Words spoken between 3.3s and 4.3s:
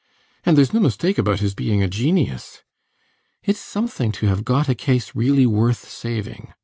It's something to